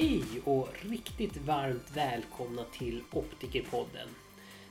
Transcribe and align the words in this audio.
Hej 0.00 0.22
och 0.44 0.68
riktigt 0.90 1.36
varmt 1.36 1.96
välkomna 1.96 2.64
till 2.64 3.02
Optikerpodden. 3.12 4.08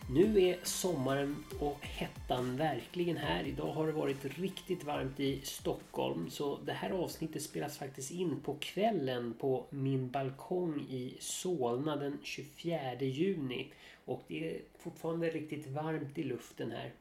Nu 0.09 0.41
är 0.41 0.59
sommaren 0.63 1.35
och 1.59 1.77
hettan 1.81 2.57
verkligen 2.57 3.17
här. 3.17 3.43
Idag 3.43 3.73
har 3.73 3.87
det 3.87 3.93
varit 3.93 4.25
riktigt 4.39 4.83
varmt 4.83 5.19
i 5.19 5.41
Stockholm 5.43 6.29
så 6.29 6.59
det 6.65 6.73
här 6.73 6.89
avsnittet 6.89 7.41
spelas 7.41 7.77
faktiskt 7.77 8.11
in 8.11 8.39
på 8.39 8.55
kvällen 8.59 9.33
på 9.39 9.65
min 9.69 10.09
balkong 10.09 10.81
i 10.89 11.17
Solna 11.19 11.95
den 11.95 12.17
24 12.23 12.95
juni. 12.99 13.71
Och 14.05 14.23
det 14.27 14.49
är 14.49 14.61
fortfarande 14.77 15.29
riktigt 15.29 15.67
varmt 15.67 16.17
i 16.17 16.23
luften 16.23 16.71
här. 16.71 16.91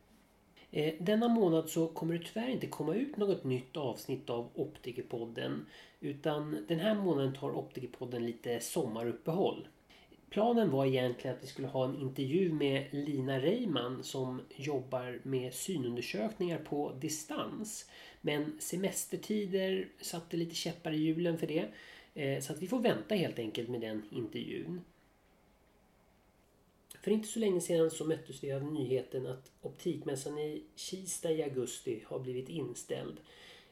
Eh, 0.71 0.95
denna 0.99 1.29
månad 1.29 1.69
så 1.69 1.87
kommer 1.87 2.15
det 2.19 2.25
tyvärr 2.25 2.49
inte 2.49 2.67
komma 2.67 2.95
ut 2.95 3.17
något 3.17 3.45
nytt 3.45 3.77
avsnitt 3.77 4.31
av 4.31 4.49
Optikerpodden. 4.55 5.67
Utan 6.01 6.65
den 6.69 6.81
här 6.81 6.95
månaden 6.95 7.35
tar 7.35 7.57
Optikerpodden 7.57 8.27
lite 8.27 8.61
sommaruppehåll. 8.61 9.69
Planen 10.31 10.71
var 10.71 10.87
egentligen 10.87 11.37
att 11.37 11.43
vi 11.43 11.47
skulle 11.47 11.69
ha 11.69 11.85
en 11.85 12.01
intervju 12.01 12.53
med 12.53 12.85
Lina 12.91 13.39
Reiman 13.41 14.03
som 14.03 14.41
jobbar 14.57 15.21
med 15.23 15.55
synundersökningar 15.55 16.59
på 16.59 16.93
distans. 17.01 17.91
Men 18.21 18.57
semestertider 18.59 19.89
satte 20.01 20.37
lite 20.37 20.55
käppar 20.55 20.93
i 20.93 20.97
hjulen 20.97 21.39
för 21.39 21.47
det. 21.47 21.69
Eh, 22.15 22.41
så 22.41 22.53
att 22.53 22.63
vi 22.63 22.67
får 22.67 22.81
vänta 22.81 23.15
helt 23.15 23.39
enkelt 23.39 23.69
med 23.69 23.81
den 23.81 24.03
intervjun. 24.11 24.81
För 27.07 27.11
inte 27.11 27.29
så 27.29 27.39
länge 27.39 27.61
sedan 27.61 27.91
så 27.91 28.05
möttes 28.05 28.45
vi 28.45 28.53
av 28.53 28.73
nyheten 28.73 29.27
att 29.27 29.53
optikmässan 29.63 30.39
i 30.39 30.63
Kista 30.75 31.33
i 31.33 31.43
augusti 31.43 32.05
har 32.07 32.19
blivit 32.19 32.49
inställd 32.49 33.17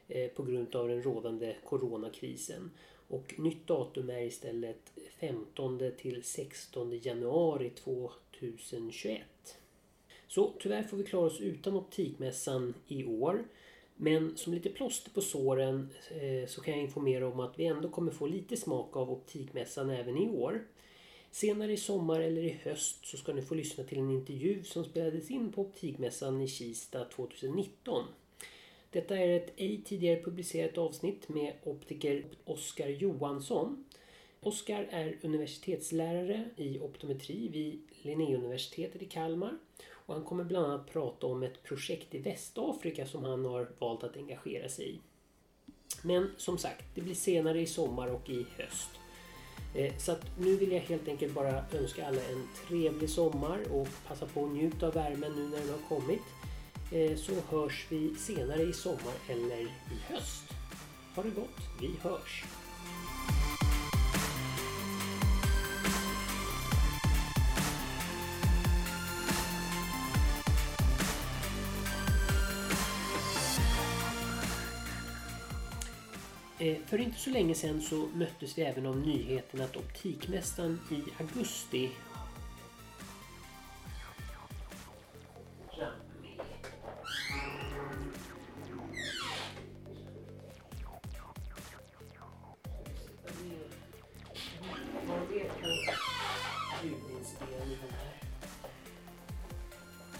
eh, 0.07 0.29
på 0.29 0.43
grund 0.43 0.75
av 0.75 0.87
den 0.87 1.03
rådande 1.03 1.55
coronakrisen. 1.63 2.71
Och 3.07 3.33
nytt 3.37 3.67
datum 3.67 4.09
är 4.09 4.21
istället 4.21 4.91
15 5.19 5.91
till 5.97 6.23
16 6.23 6.99
januari 7.03 7.69
2021. 7.69 9.21
Så 10.27 10.53
tyvärr 10.59 10.83
får 10.83 10.97
vi 10.97 11.03
klara 11.03 11.25
oss 11.25 11.41
utan 11.41 11.75
optikmässan 11.75 12.73
i 12.87 13.05
år. 13.05 13.47
Men 13.95 14.37
som 14.37 14.53
lite 14.53 14.69
plåster 14.69 15.11
på 15.11 15.21
såren 15.21 15.89
eh, 16.09 16.47
så 16.47 16.61
kan 16.61 16.73
jag 16.73 16.83
informera 16.83 17.27
om 17.27 17.39
att 17.39 17.59
vi 17.59 17.65
ändå 17.65 17.89
kommer 17.89 18.11
få 18.11 18.27
lite 18.27 18.57
smak 18.57 18.95
av 18.95 19.11
optikmässan 19.11 19.89
även 19.89 20.17
i 20.17 20.29
år. 20.29 20.65
Senare 21.35 21.73
i 21.73 21.77
sommar 21.77 22.21
eller 22.21 22.41
i 22.41 22.59
höst 22.63 23.05
så 23.05 23.17
ska 23.17 23.33
ni 23.33 23.41
få 23.41 23.55
lyssna 23.55 23.83
till 23.83 23.97
en 23.97 24.11
intervju 24.11 24.63
som 24.63 24.85
spelades 24.85 25.31
in 25.31 25.51
på 25.51 25.61
Optikmässan 25.61 26.41
i 26.41 26.47
Kista 26.47 27.05
2019. 27.05 28.03
Detta 28.89 29.17
är 29.17 29.37
ett 29.37 29.53
ej 29.55 29.81
tidigare 29.85 30.21
publicerat 30.23 30.77
avsnitt 30.77 31.29
med 31.29 31.53
optiker 31.63 32.25
Oskar 32.45 32.87
Johansson. 32.87 33.85
Oskar 34.39 34.87
är 34.91 35.17
universitetslärare 35.23 36.49
i 36.55 36.79
optometri 36.79 37.47
vid 37.47 37.81
Linnéuniversitetet 38.01 39.01
i 39.01 39.05
Kalmar. 39.05 39.57
Och 39.89 40.13
han 40.13 40.23
kommer 40.23 40.43
bland 40.43 40.65
annat 40.65 40.91
prata 40.91 41.27
om 41.27 41.43
ett 41.43 41.63
projekt 41.63 42.15
i 42.15 42.19
Västafrika 42.19 43.05
som 43.05 43.23
han 43.23 43.45
har 43.45 43.71
valt 43.79 44.03
att 44.03 44.17
engagera 44.17 44.69
sig 44.69 44.89
i. 44.89 44.99
Men 46.03 46.31
som 46.37 46.57
sagt, 46.57 46.85
det 46.95 47.01
blir 47.01 47.15
senare 47.15 47.61
i 47.61 47.65
sommar 47.65 48.07
och 48.07 48.29
i 48.29 48.45
höst. 48.57 48.89
Eh, 49.75 49.93
så 49.97 50.11
att 50.11 50.39
nu 50.39 50.55
vill 50.55 50.71
jag 50.71 50.79
helt 50.79 51.07
enkelt 51.07 51.33
bara 51.33 51.63
önska 51.73 52.07
alla 52.07 52.21
en 52.31 52.47
trevlig 52.67 53.09
sommar 53.09 53.59
och 53.71 53.87
passa 54.07 54.25
på 54.25 54.45
att 54.45 54.51
njuta 54.51 54.87
av 54.87 54.93
värmen 54.93 55.31
nu 55.35 55.43
när 55.49 55.59
den 55.59 55.69
har 55.69 55.97
kommit. 55.99 56.21
Eh, 56.91 57.17
så 57.17 57.33
hörs 57.49 57.85
vi 57.89 58.15
senare 58.15 58.61
i 58.61 58.73
sommar 58.73 59.13
eller 59.29 59.61
i 59.61 59.69
höst. 60.07 60.43
Ha 61.15 61.23
det 61.23 61.29
gott, 61.29 61.59
vi 61.81 61.91
hörs! 62.01 62.43
Eh, 76.59 76.77
för 76.85 76.97
inte 76.97 77.19
så 77.19 77.29
länge 77.29 77.55
sedan 77.55 77.81
så 77.81 78.07
möttes 78.13 78.57
vi 78.57 78.61
även 78.61 78.85
av 78.85 78.97
nyheten 78.97 79.61
att 79.61 79.77
Optikmässan 79.77 80.79
i 80.91 81.21
augusti 81.21 81.91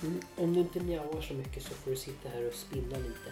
Mm, 0.04 0.22
om 0.36 0.54
du 0.54 0.60
inte 0.60 0.80
mjauar 0.80 1.22
så 1.22 1.34
mycket 1.34 1.64
så 1.64 1.74
får 1.74 1.92
du 1.92 1.98
sitta 1.98 2.30
här 2.30 2.48
och 2.48 2.54
spinna 2.54 2.98
lite. 2.98 3.32